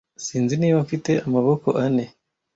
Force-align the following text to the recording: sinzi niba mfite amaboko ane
sinzi 0.25 0.53
niba 0.57 0.77
mfite 0.85 1.11
amaboko 1.27 1.67
ane 1.85 2.05